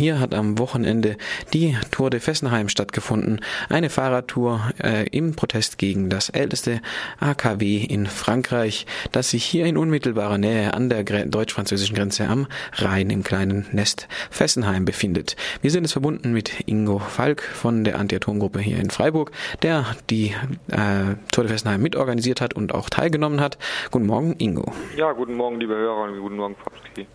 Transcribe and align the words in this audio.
Hier 0.00 0.18
hat 0.18 0.32
am 0.32 0.58
Wochenende 0.58 1.18
die 1.52 1.76
Tour 1.90 2.08
de 2.08 2.20
Fessenheim 2.20 2.70
stattgefunden. 2.70 3.42
Eine 3.68 3.90
Fahrradtour 3.90 4.72
äh, 4.82 5.06
im 5.10 5.36
Protest 5.36 5.76
gegen 5.76 6.08
das 6.08 6.30
älteste 6.30 6.80
AKW 7.18 7.84
in 7.84 8.06
Frankreich, 8.06 8.86
das 9.12 9.28
sich 9.28 9.44
hier 9.44 9.66
in 9.66 9.76
unmittelbarer 9.76 10.38
Nähe 10.38 10.72
an 10.72 10.88
der 10.88 11.04
deutsch-französischen 11.04 11.94
Grenze 11.94 12.26
am 12.28 12.46
Rhein 12.76 13.10
im 13.10 13.22
kleinen 13.24 13.66
Nest 13.72 14.08
Fessenheim 14.30 14.86
befindet. 14.86 15.36
Wir 15.60 15.70
sind 15.70 15.84
es 15.84 15.92
verbunden 15.92 16.32
mit 16.32 16.66
Ingo 16.66 16.98
Falk 16.98 17.42
von 17.42 17.84
der 17.84 17.98
Anti-Atom-Gruppe 17.98 18.60
hier 18.60 18.78
in 18.78 18.88
Freiburg, 18.88 19.32
der 19.60 19.84
die 20.08 20.34
äh, 20.68 21.16
Tour 21.30 21.44
de 21.44 21.48
Fessenheim 21.52 21.82
mitorganisiert 21.82 22.40
hat 22.40 22.54
und 22.54 22.72
auch 22.72 22.88
teilgenommen 22.88 23.42
hat. 23.42 23.58
Guten 23.90 24.06
Morgen, 24.06 24.34
Ingo. 24.38 24.72
Ja, 24.96 25.12
guten 25.12 25.34
Morgen, 25.34 25.60
liebe 25.60 25.74
Hörer 25.74 26.04
und 26.04 26.18
guten 26.20 26.36
Morgen, 26.36 26.54
Papski. 26.54 27.06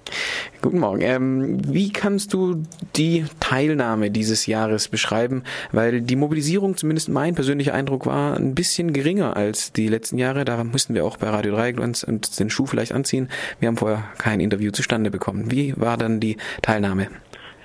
Guten 0.61 0.79
Morgen. 0.79 1.01
Ähm, 1.01 1.73
wie 1.73 1.91
kannst 1.91 2.33
du 2.33 2.63
die 2.95 3.25
Teilnahme 3.39 4.11
dieses 4.11 4.45
Jahres 4.45 4.87
beschreiben? 4.87 5.43
Weil 5.71 6.01
die 6.01 6.15
Mobilisierung, 6.15 6.77
zumindest 6.77 7.09
mein 7.09 7.35
persönlicher 7.35 7.73
Eindruck, 7.73 8.05
war 8.05 8.35
ein 8.35 8.55
bisschen 8.55 8.93
geringer 8.93 9.35
als 9.35 9.71
die 9.71 9.87
letzten 9.87 10.17
Jahre. 10.17 10.45
Da 10.45 10.63
mussten 10.63 10.93
wir 10.93 11.05
auch 11.05 11.17
bei 11.17 11.29
Radio 11.29 11.53
3 11.55 11.75
uns, 11.79 12.03
uns 12.03 12.31
den 12.31 12.49
Schuh 12.49 12.65
vielleicht 12.65 12.93
anziehen. 12.93 13.29
Wir 13.59 13.67
haben 13.67 13.77
vorher 13.77 14.03
kein 14.17 14.39
Interview 14.39 14.71
zustande 14.71 15.11
bekommen. 15.11 15.51
Wie 15.51 15.73
war 15.77 15.97
dann 15.97 16.19
die 16.19 16.37
Teilnahme? 16.61 17.07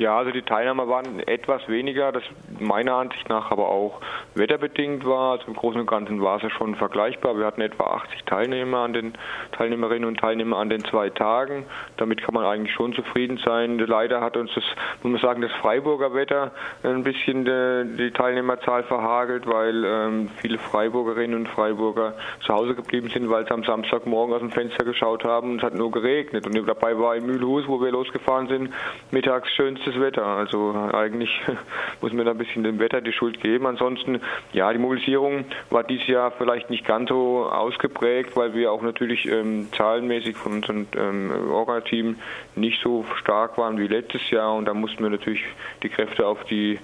Ja, 0.01 0.17
also 0.17 0.31
die 0.31 0.41
Teilnehmer 0.41 0.89
waren 0.89 1.21
etwas 1.27 1.69
weniger, 1.69 2.11
das 2.11 2.23
meiner 2.59 2.95
Ansicht 2.95 3.29
nach 3.29 3.51
aber 3.51 3.69
auch 3.69 4.01
wetterbedingt 4.35 5.05
war. 5.05 5.33
Also 5.33 5.49
im 5.49 5.55
Großen 5.55 5.79
und 5.79 5.87
Ganzen 5.87 6.23
war 6.23 6.39
es 6.39 6.43
ja 6.43 6.49
schon 6.49 6.75
vergleichbar. 6.75 7.37
Wir 7.37 7.45
hatten 7.45 7.61
etwa 7.61 7.85
80 7.85 8.25
Teilnehmer 8.25 8.79
an 8.79 8.95
den 8.95 9.13
Teilnehmerinnen 9.53 10.09
und 10.09 10.19
Teilnehmer 10.19 10.57
an 10.57 10.71
den 10.71 10.83
zwei 10.87 11.11
Tagen. 11.11 11.67
Damit 11.99 12.23
kann 12.23 12.33
man 12.33 12.47
eigentlich 12.47 12.73
schon 12.73 12.95
zufrieden 12.95 13.39
sein. 13.45 13.79
Leider 13.79 14.23
hat 14.23 14.39
uns 14.39 14.51
das, 14.55 14.65
muss 15.03 15.13
man 15.13 15.21
sagen, 15.21 15.43
das 15.43 15.53
Freiburger 15.61 16.15
Wetter 16.15 16.53
ein 16.83 17.03
bisschen 17.03 17.45
die, 17.45 17.97
die 17.99 18.11
Teilnehmerzahl 18.11 18.85
verhagelt, 18.85 19.47
weil 19.47 19.85
ähm, 19.85 20.31
viele 20.41 20.57
Freiburgerinnen 20.57 21.37
und 21.37 21.47
Freiburger 21.47 22.15
zu 22.47 22.55
Hause 22.55 22.75
geblieben 22.75 23.11
sind, 23.11 23.29
weil 23.29 23.45
sie 23.45 23.51
am 23.51 23.65
Samstagmorgen 23.65 24.35
aus 24.35 24.41
dem 24.41 24.51
Fenster 24.51 24.87
geschaut 24.87 25.25
haben 25.25 25.51
und 25.51 25.57
es 25.59 25.63
hat 25.63 25.75
nur 25.75 25.91
geregnet. 25.91 26.47
Und 26.47 26.57
dabei 26.67 26.99
war 26.99 27.17
in 27.17 27.27
Mühlhus, 27.27 27.69
wo 27.69 27.83
wir 27.83 27.91
losgefahren 27.91 28.49
sind, 28.49 28.71
mittags 29.11 29.51
schönste 29.51 29.90
schlechtes 29.91 30.01
Wetter. 30.01 30.25
Also 30.25 30.75
eigentlich 30.93 31.41
muss 32.01 32.13
man 32.13 32.25
da 32.25 32.33
ein 32.33 32.39
bisschen 32.39 32.65
dem 32.65 32.79
Wetter 32.79 33.01
die 33.01 33.13
Schuld 33.13 33.41
geben. 33.41 33.67
Ansonsten, 33.67 34.21
ja, 34.53 34.73
die 34.73 34.79
Mobilisierung 34.79 35.45
war 35.71 35.85
dieses 35.85 36.07
Jahr 36.07 36.31
vielleicht 36.33 36.71
nicht 36.71 36.85
ganz 36.85 37.09
so 37.09 37.47
ausgeprägt, 37.47 38.37
weil 38.37 38.55
wir 38.55 38.73
auch 38.73 38.83
natürlich 38.83 39.27
ähm, 39.27 39.69
zahlenmäßig 39.73 40.37
von 40.37 40.53
unserem 40.53 40.87
ähm, 40.97 41.33
Orga-Team 41.51 42.17
nicht 42.57 42.81
so 42.83 43.05
stark 43.17 43.59
waren 43.59 43.79
wie 43.79 43.87
letztes 43.87 44.31
Jahr. 44.31 44.55
Und 44.55 44.67
da 44.67 44.75
mussten 44.75 45.03
wir 45.03 45.11
natürlich 45.11 45.45
die 45.83 45.89
Kräfte 45.89 46.27
auf 46.27 46.45
die 46.45 46.79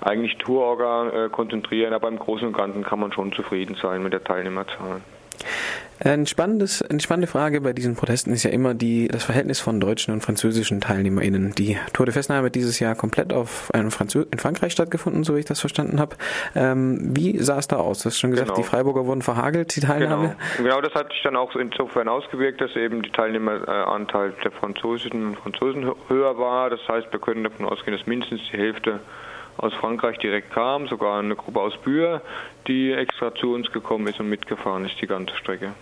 eigentlich 0.00 0.36
Tourorga 0.38 1.26
äh, 1.26 1.28
konzentrieren. 1.28 1.92
Aber 1.92 2.08
im 2.08 2.18
Großen 2.18 2.46
und 2.46 2.56
Ganzen 2.56 2.84
kann 2.84 3.00
man 3.00 3.12
schon 3.12 3.32
zufrieden 3.32 3.76
sein 3.80 4.02
mit 4.02 4.12
der 4.12 4.24
Teilnehmerzahl. 4.24 5.00
Ein 6.02 6.26
spannendes, 6.26 6.82
eine 6.82 7.00
spannende 7.00 7.26
Frage 7.26 7.60
bei 7.60 7.74
diesen 7.74 7.94
Protesten 7.94 8.32
ist 8.32 8.44
ja 8.44 8.50
immer 8.50 8.72
die, 8.72 9.08
das 9.08 9.22
Verhältnis 9.22 9.60
von 9.60 9.80
deutschen 9.80 10.14
und 10.14 10.22
französischen 10.22 10.80
TeilnehmerInnen. 10.80 11.54
Die 11.54 11.76
Tour 11.92 12.06
de 12.06 12.14
Fessenheim 12.14 12.42
hat 12.46 12.54
dieses 12.54 12.80
Jahr 12.80 12.94
komplett 12.94 13.34
auf 13.34 13.70
in, 13.74 13.90
Franzö 13.90 14.24
in 14.30 14.38
Frankreich 14.38 14.72
stattgefunden, 14.72 15.24
so 15.24 15.36
wie 15.36 15.40
ich 15.40 15.44
das 15.44 15.60
verstanden 15.60 16.00
habe. 16.00 16.16
Ähm, 16.54 17.14
wie 17.14 17.36
sah 17.38 17.58
es 17.58 17.68
da 17.68 17.76
aus? 17.76 17.98
Du 17.98 18.06
hast 18.06 18.18
schon 18.18 18.30
gesagt, 18.30 18.48
genau. 18.48 18.62
die 18.62 18.66
Freiburger 18.66 19.04
wurden 19.04 19.20
verhagelt, 19.20 19.76
die 19.76 19.80
Teilnahme. 19.80 20.36
Genau. 20.56 20.70
genau, 20.70 20.80
das 20.80 20.94
hat 20.94 21.12
sich 21.12 21.20
dann 21.22 21.36
auch 21.36 21.54
insofern 21.54 22.08
ausgewirkt, 22.08 22.62
dass 22.62 22.74
eben 22.76 23.02
die 23.02 23.10
Teilnehmeranteil 23.10 24.32
der 24.42 24.52
Französinnen 24.52 25.28
und 25.28 25.36
Franzosen 25.36 25.92
höher 26.08 26.38
war. 26.38 26.70
Das 26.70 26.80
heißt, 26.88 27.08
wir 27.12 27.20
können 27.20 27.44
davon 27.44 27.66
ausgehen, 27.66 27.94
dass 27.94 28.06
mindestens 28.06 28.40
die 28.50 28.56
Hälfte 28.56 29.00
aus 29.60 29.74
Frankreich 29.74 30.18
direkt 30.18 30.52
kam, 30.52 30.88
sogar 30.88 31.18
eine 31.18 31.36
Gruppe 31.36 31.60
aus 31.60 31.76
Bühr, 31.76 32.22
die 32.66 32.92
extra 32.92 33.34
zu 33.34 33.54
uns 33.54 33.70
gekommen 33.72 34.06
ist 34.06 34.18
und 34.18 34.28
mitgefahren 34.28 34.84
ist 34.84 35.00
die 35.00 35.06
ganze 35.06 35.36
Strecke. 35.36 35.72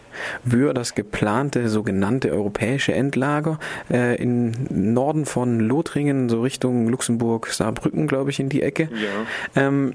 Bühr, 0.45 0.75
das 0.75 0.95
geplante 0.95 1.69
sogenannte 1.69 2.31
europäische 2.33 2.93
Endlager 2.93 3.59
äh, 3.91 4.21
im 4.21 4.53
Norden 4.71 5.27
von 5.27 5.61
Lothringen, 5.61 6.29
so 6.29 6.43
Richtung 6.43 6.89
Luxemburg, 6.89 7.47
Saarbrücken, 7.49 8.07
glaube 8.09 8.31
ich, 8.31 8.41
in 8.41 8.49
die 8.49 8.63
Ecke. 8.63 8.89
Ja. 9.55 9.67
Ähm, 9.69 9.95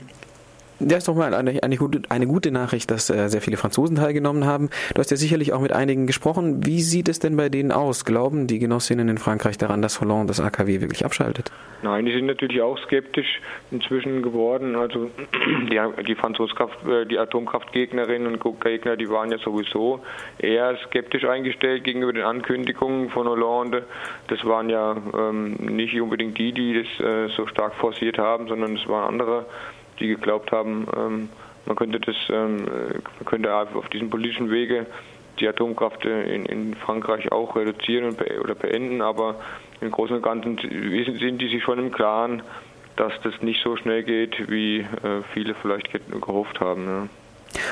ja, 0.90 0.98
ist 0.98 1.08
doch 1.08 1.16
mal 1.16 1.34
eine, 1.34 1.62
eine, 1.64 1.78
gute, 1.78 2.02
eine 2.10 2.28
gute 2.28 2.52
Nachricht, 2.52 2.92
dass 2.92 3.10
äh, 3.10 3.30
sehr 3.30 3.42
viele 3.42 3.58
Franzosen 3.58 3.96
teilgenommen 3.96 4.46
haben. 4.46 4.70
Du 4.94 5.00
hast 5.00 5.12
ja 5.12 5.18
sicherlich 5.18 5.54
auch 5.54 5.62
mit 5.62 5.72
einigen 5.72 6.08
gesprochen. 6.08 6.66
Wie 6.66 6.82
sieht 6.82 7.10
es 7.10 7.20
denn 7.20 7.36
bei 7.38 7.50
denen 7.50 7.72
aus? 7.72 8.06
Glauben 8.06 8.48
die 8.48 8.60
Genossinnen 8.60 9.10
in 9.10 9.18
Frankreich 9.18 9.58
daran, 9.58 9.82
dass 9.82 10.02
Hollande 10.02 10.28
das 10.28 10.40
AKW 10.40 10.82
wirklich 10.82 11.06
abschaltet? 11.06 11.52
Nein, 11.84 12.06
die 12.06 12.14
sind 12.14 12.28
natürlich 12.28 12.62
auch 12.62 12.78
skeptisch 12.80 13.42
inzwischen 13.70 14.22
geworden. 14.22 14.76
Also 14.76 15.10
die, 15.70 15.80
die 16.08 16.16
Franzoskraft, 16.16 16.78
äh, 16.88 17.06
die 17.06 17.20
Atomkraftgegnerinnen 17.20 18.34
und 18.34 18.62
Gegner, 18.62 18.96
die 18.96 19.10
waren 19.10 19.32
ja 19.32 19.38
sowieso 19.38 20.02
eher 20.38 20.78
skeptisch 20.88 21.26
eingestellt 21.26 21.84
gegenüber 21.84 22.14
den 22.14 22.24
Ankündigungen 22.24 23.10
von 23.10 23.28
Hollande. 23.28 23.86
Das 24.28 24.44
waren 24.46 24.70
ja 24.70 24.96
ähm, 25.18 25.56
nicht 25.56 26.00
unbedingt 26.00 26.38
die, 26.38 26.54
die 26.54 26.84
das 26.84 27.06
äh, 27.06 27.28
so 27.36 27.48
stark 27.48 27.76
forciert 27.76 28.18
haben, 28.18 28.48
sondern 28.48 28.76
es 28.76 28.88
waren 28.88 29.14
andere 29.14 29.46
die 30.00 30.08
geglaubt 30.08 30.52
haben, 30.52 30.88
ähm, 30.96 31.30
man 31.66 31.76
könnte 31.76 32.00
das, 32.00 32.16
ähm, 32.30 32.66
man 32.66 33.26
könnte 33.26 33.54
auf 33.56 33.88
diesem 33.90 34.10
politischen 34.10 34.52
Wege 34.52 34.86
die 35.40 35.48
Atomkraft 35.48 36.06
in, 36.06 36.46
in 36.46 36.76
Frankreich 36.76 37.32
auch 37.32 37.56
reduzieren 37.56 38.16
oder 38.42 38.54
beenden, 38.54 39.02
aber 39.02 39.42
im 39.82 39.92
Großen 39.92 40.16
und 40.16 40.22
Ganzen 40.22 40.58
sind 40.58 41.42
die 41.42 41.50
sich 41.50 41.64
schon 41.64 41.80
im 41.80 41.92
Klaren, 41.92 42.44
dass 42.96 43.14
das 43.24 43.42
nicht 43.42 43.64
so 43.64 43.76
schnell 43.76 44.04
geht, 44.04 44.50
wie 44.50 44.80
äh, 44.80 44.86
viele 45.34 45.56
vielleicht 45.56 45.90
gehofft 46.12 46.60
haben. 46.60 46.86
Ja. 46.86 47.08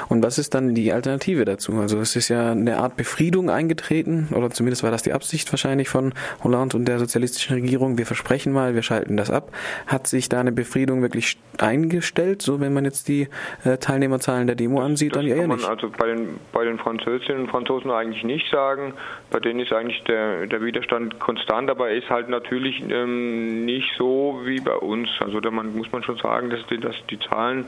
Und 0.09 0.23
was 0.23 0.37
ist 0.37 0.53
dann 0.53 0.75
die 0.75 0.91
Alternative 0.93 1.45
dazu? 1.45 1.73
Also 1.79 1.99
es 1.99 2.15
ist 2.15 2.29
ja 2.29 2.51
eine 2.51 2.77
Art 2.77 2.97
Befriedung 2.97 3.49
eingetreten, 3.49 4.29
oder 4.35 4.49
zumindest 4.49 4.83
war 4.83 4.91
das 4.91 5.03
die 5.03 5.13
Absicht 5.13 5.51
wahrscheinlich 5.51 5.89
von 5.89 6.13
Hollande 6.43 6.77
und 6.77 6.85
der 6.85 6.99
sozialistischen 6.99 7.55
Regierung. 7.55 7.97
Wir 7.97 8.05
versprechen 8.05 8.53
mal, 8.53 8.75
wir 8.75 8.83
schalten 8.83 9.17
das 9.17 9.29
ab. 9.29 9.51
Hat 9.87 10.07
sich 10.07 10.29
da 10.29 10.39
eine 10.39 10.51
Befriedung 10.51 11.01
wirklich 11.01 11.37
eingestellt, 11.57 12.41
so 12.41 12.59
wenn 12.59 12.73
man 12.73 12.85
jetzt 12.85 13.07
die 13.07 13.27
äh, 13.63 13.77
Teilnehmerzahlen 13.77 14.47
der 14.47 14.55
Demo 14.55 14.81
ansieht, 14.81 15.15
das 15.15 15.23
dann 15.23 15.27
eher 15.27 15.47
nicht? 15.47 15.67
Also 15.67 15.89
bei 15.89 16.07
den, 16.07 16.39
bei 16.51 16.63
den 16.63 16.77
Französinnen 16.77 17.43
und 17.43 17.49
Franzosen 17.49 17.91
eigentlich 17.91 18.23
nicht 18.23 18.49
sagen. 18.51 18.93
Bei 19.29 19.39
denen 19.39 19.59
ist 19.59 19.73
eigentlich 19.73 20.03
der, 20.03 20.47
der 20.47 20.61
Widerstand 20.61 21.19
konstant, 21.19 21.69
aber 21.69 21.89
er 21.89 21.97
ist 21.97 22.09
halt 22.09 22.29
natürlich 22.29 22.83
ähm, 22.89 23.65
nicht 23.65 23.89
so 23.97 24.41
wie 24.43 24.59
bei 24.59 24.75
uns. 24.75 25.09
Also 25.19 25.39
da 25.39 25.51
man, 25.51 25.75
muss 25.75 25.91
man 25.91 26.03
schon 26.03 26.17
sagen, 26.17 26.49
dass 26.49 26.65
die, 26.67 26.77
dass 26.77 26.95
die 27.09 27.19
Zahlen 27.19 27.65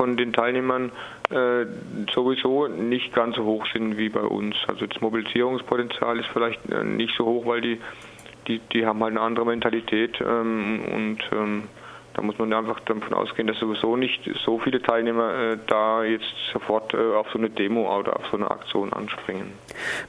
von 0.00 0.16
den 0.16 0.32
Teilnehmern 0.32 0.92
äh, 1.28 1.66
sowieso 2.14 2.68
nicht 2.68 3.12
ganz 3.12 3.36
so 3.36 3.44
hoch 3.44 3.66
sind 3.70 3.98
wie 3.98 4.08
bei 4.08 4.22
uns. 4.22 4.56
Also 4.66 4.86
das 4.86 4.98
Mobilisierungspotenzial 5.02 6.18
ist 6.18 6.28
vielleicht 6.32 6.58
äh, 6.72 6.84
nicht 6.84 7.14
so 7.18 7.26
hoch, 7.26 7.44
weil 7.44 7.60
die, 7.60 7.78
die, 8.48 8.60
die 8.72 8.86
haben 8.86 9.02
halt 9.02 9.10
eine 9.10 9.20
andere 9.20 9.44
Mentalität 9.44 10.18
ähm, 10.22 10.80
und 10.90 11.18
ähm, 11.32 11.64
da 12.14 12.22
muss 12.22 12.38
man 12.38 12.52
einfach 12.52 12.80
davon 12.80 13.14
ausgehen, 13.14 13.46
dass 13.46 13.58
sowieso 13.58 13.96
nicht 13.96 14.28
so 14.44 14.58
viele 14.58 14.82
Teilnehmer 14.82 15.52
äh, 15.52 15.58
da 15.68 16.02
jetzt 16.02 16.26
sofort 16.52 16.92
äh, 16.92 17.14
auf 17.14 17.28
so 17.32 17.38
eine 17.38 17.50
Demo 17.50 17.96
oder 17.96 18.16
auf 18.16 18.26
so 18.30 18.36
eine 18.36 18.50
Aktion 18.50 18.92
anspringen. 18.92 19.52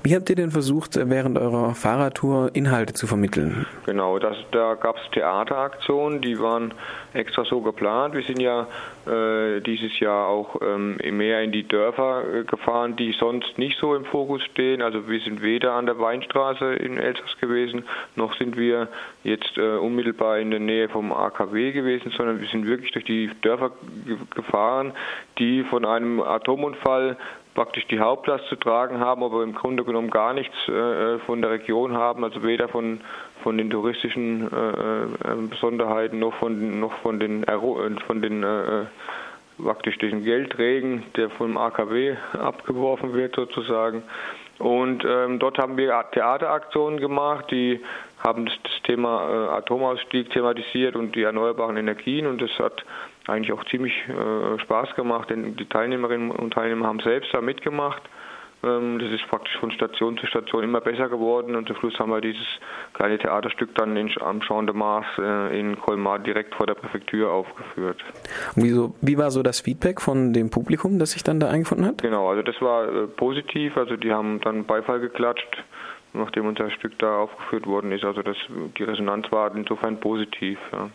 Wie 0.03 0.16
habt 0.16 0.29
ihr 0.29 0.35
denn 0.35 0.50
versucht, 0.50 0.97
äh, 0.97 1.09
während 1.09 1.38
eurer 1.38 1.75
Fahrradtour 1.75 2.51
Inhalte 2.53 2.94
zu 2.94 3.06
vermitteln? 3.06 3.67
Genau, 3.85 4.17
das, 4.17 4.35
da 4.51 4.73
gab 4.75 4.97
es 4.97 5.03
Theateraktionen, 5.12 6.22
die 6.22 6.39
waren 6.39 6.73
extra 7.13 7.45
so 7.45 7.62
geplant. 7.62 8.16
Wir 8.16 8.23
sind 8.23 8.39
ja 8.39 8.68
äh, 9.06 9.62
dieses 9.62 10.00
Jahr 10.00 10.28
auch 10.28 10.59
ähm, 10.62 10.97
mehr 11.12 11.44
in 11.44 11.51
die 11.51 11.68
Dörfer 11.68 12.23
äh, 12.33 12.44
gefahren, 12.45 12.95
die 12.95 13.12
sonst 13.12 13.57
nicht 13.57 13.78
so 13.79 13.95
im 13.95 14.06
Fokus 14.06 14.41
stehen. 14.44 14.81
Also 14.81 15.07
wir 15.07 15.19
sind 15.19 15.44
weder 15.44 15.73
an 15.73 15.85
der 15.85 16.00
Weinstraße 16.00 16.73
in 16.73 16.97
Elsass 16.97 17.38
gewesen, 17.39 17.83
noch 18.16 18.35
sind 18.38 18.57
wir 18.57 18.88
jetzt 19.23 19.57
äh, 19.57 19.78
unmittelbar 19.78 20.39
in 20.39 20.50
der 20.50 20.59
Nähe 20.59 20.89
vom 20.89 21.12
AKW 21.12 21.72
gewesen 21.72 21.91
gewesen, 21.91 22.12
sondern 22.15 22.39
wir 22.39 22.48
sind 22.48 22.65
wirklich 22.65 22.92
durch 22.92 23.06
die 23.06 23.30
Dörfer 23.42 23.71
gefahren, 24.36 24.94
die 25.38 25.63
von 25.63 25.86
einem 25.86 26.21
Atomunfall 26.21 27.18
praktisch 27.54 27.86
die 27.88 28.00
Hauptlast 28.00 28.45
zu 28.48 28.56
tragen 28.56 29.00
haben, 29.00 29.24
aber 29.24 29.44
im 29.44 29.54
Grunde 29.54 29.83
genommen 29.83 30.10
gar 30.10 30.33
nichts 30.33 30.56
äh, 30.68 31.19
von 31.19 31.42
der 31.42 31.51
Region 31.51 31.94
haben, 31.94 32.24
also 32.24 32.44
weder 32.44 32.69
von, 32.69 33.01
von 33.44 33.57
den 33.57 33.69
touristischen 33.69 34.50
äh, 34.51 35.04
äh 35.04 35.48
Besonderheiten 35.50 36.19
noch 36.19 36.33
von, 36.36 36.80
noch 36.80 36.94
von 37.01 37.19
den, 37.19 37.44
äh, 37.44 37.57
von 38.07 38.21
den 38.21 38.44
äh, 38.44 38.86
praktisch 39.62 39.98
den 39.98 40.24
Geldregen, 40.24 41.04
der 41.18 41.30
vom 41.30 41.57
AKW 41.57 42.15
abgeworfen 42.33 43.13
wird 43.13 43.36
sozusagen. 43.36 44.04
Und 44.60 45.04
ähm, 45.06 45.39
dort 45.39 45.57
haben 45.57 45.75
wir 45.75 46.06
Theateraktionen 46.12 47.00
gemacht, 47.00 47.45
die 47.50 47.80
haben 48.23 48.45
das, 48.45 48.56
Thema 48.83 49.29
äh, 49.29 49.57
Atomausstieg 49.57 50.31
thematisiert 50.31 50.95
und 50.95 51.15
die 51.15 51.23
erneuerbaren 51.23 51.77
Energien 51.77 52.25
und 52.25 52.41
das 52.41 52.50
hat 52.59 52.83
eigentlich 53.27 53.53
auch 53.53 53.63
ziemlich 53.65 53.94
äh, 54.09 54.59
Spaß 54.59 54.95
gemacht, 54.95 55.29
denn 55.29 55.56
die 55.56 55.65
Teilnehmerinnen 55.65 56.31
und 56.31 56.53
Teilnehmer 56.53 56.88
haben 56.88 57.00
selbst 57.00 57.33
da 57.33 57.41
mitgemacht 57.41 58.01
Ähm, 58.63 59.00
das 59.00 59.12
ist 59.12 59.27
praktisch 59.27 59.57
von 59.59 59.71
Station 59.71 60.18
zu 60.18 60.27
Station 60.27 60.63
immer 60.63 60.81
besser 60.81 61.09
geworden 61.09 61.56
und 61.56 61.68
zum 61.68 61.75
Schluss 61.77 61.97
haben 61.97 62.12
wir 62.12 62.21
dieses 62.21 62.45
kleine 62.94 63.18
Theaterstück 63.18 63.73
dann 63.75 63.97
in, 63.97 64.12
am 64.21 64.41
Champ 64.41 64.67
de 64.67 64.75
Mars 64.75 65.06
äh, 65.17 65.59
in 65.59 65.79
Colmar 65.79 66.19
direkt 66.19 66.53
vor 66.53 66.67
der 66.67 66.75
Präfektur 66.75 67.31
aufgeführt. 67.31 68.03
Und 68.56 68.63
wieso, 68.63 68.94
wie 69.01 69.17
war 69.17 69.31
so 69.31 69.41
das 69.41 69.62
Feedback 69.62 70.00
von 70.00 70.33
dem 70.33 70.51
Publikum, 70.51 71.00
das 71.00 71.12
sich 71.12 71.24
dann 71.24 71.39
da 71.39 71.50
eingefunden 71.50 71.88
hat? 71.88 72.01
Genau, 72.01 72.29
also 72.29 72.44
das 72.44 72.62
war 72.62 73.07
positiv, 73.07 73.77
also 73.77 73.95
die 73.97 74.13
haben 74.13 74.39
dann 74.41 74.65
Beifall 74.65 75.00
geklatscht, 75.00 75.63
nachdem 76.13 76.46
unser 76.46 76.69
Stück 76.72 76.98
da 77.00 77.19
aufgeführt 77.19 77.66
worden 77.68 77.92
ist. 77.92 78.04
Also 78.04 78.22
das, 78.22 78.38
die 78.78 78.84
Resonanz 78.84 79.31
war 79.31 79.56
insofern 79.56 80.00
positiv. 80.00 80.60
Ja. 80.72 80.90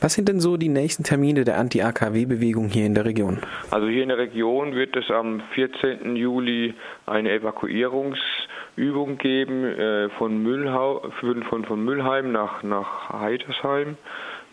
Was 0.00 0.14
sind 0.14 0.28
denn 0.28 0.40
so 0.40 0.56
die 0.56 0.68
nächsten 0.68 1.02
Termine 1.02 1.44
der 1.44 1.58
Anti-AKW-Bewegung 1.58 2.68
hier 2.68 2.86
in 2.86 2.94
der 2.94 3.04
Region? 3.04 3.38
Also 3.70 3.88
hier 3.88 4.02
in 4.02 4.08
der 4.08 4.18
Region 4.18 4.74
wird 4.74 4.96
es 4.96 5.10
am 5.10 5.42
14. 5.54 6.16
Juli 6.16 6.74
eine 7.06 7.32
Evakuierungsübung 7.32 9.18
geben 9.18 9.64
äh, 9.64 10.08
von, 10.10 10.42
Müllhau 10.42 11.10
von, 11.20 11.64
von 11.64 11.84
Müllheim 11.84 12.32
nach, 12.32 12.62
nach 12.62 13.10
Heidersheim. 13.10 13.96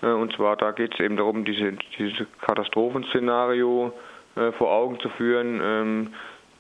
Äh, 0.02 0.08
und 0.08 0.34
zwar 0.36 0.58
da 0.58 0.72
geht 0.72 0.94
es 0.94 1.00
eben 1.00 1.18
darum, 1.18 1.46
diese, 1.46 1.74
dieses 1.98 2.26
Katastrophenszenario 2.42 3.94
äh, 4.36 4.52
vor 4.54 4.72
Augen 4.72 5.00
zu 5.00 5.10
führen, 5.10 5.62
ähm, 5.64 6.14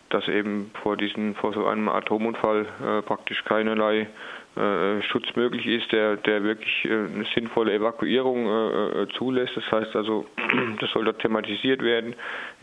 dass 0.09 0.27
eben 0.27 0.71
vor, 0.81 0.97
diesen, 0.97 1.35
vor 1.35 1.53
so 1.53 1.65
einem 1.65 1.89
Atomunfall 1.89 2.65
äh, 2.81 3.01
praktisch 3.01 3.43
keinerlei 3.43 4.07
äh, 4.55 5.01
Schutz 5.03 5.35
möglich 5.35 5.67
ist, 5.67 5.91
der, 5.91 6.17
der 6.17 6.43
wirklich 6.43 6.85
äh, 6.85 6.89
eine 6.89 7.25
sinnvolle 7.35 7.73
Evakuierung 7.73 8.47
äh, 8.47 9.01
äh, 9.03 9.07
zulässt. 9.17 9.55
Das 9.55 9.71
heißt 9.71 9.95
also, 9.95 10.25
das 10.79 10.89
soll 10.91 11.05
dort 11.05 11.19
thematisiert 11.19 11.83
werden, 11.83 12.15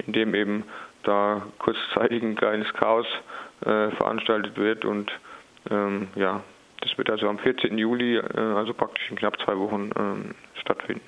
indem 0.06 0.34
eben 0.34 0.64
da 1.04 1.46
kurzzeitig 1.58 2.22
ein 2.22 2.34
kleines 2.34 2.72
Chaos 2.74 3.06
äh, 3.60 3.90
veranstaltet 3.90 4.56
wird 4.56 4.84
und 4.84 5.12
ähm, 5.70 6.08
ja, 6.16 6.42
das 6.80 6.98
wird 6.98 7.08
also 7.10 7.28
am 7.28 7.38
14. 7.38 7.78
Juli, 7.78 8.18
also 8.18 8.74
praktisch 8.74 9.10
in 9.10 9.16
knapp 9.16 9.38
zwei 9.40 9.56
Wochen 9.56 9.90
ähm, 9.98 10.34
stattfinden. 10.60 11.04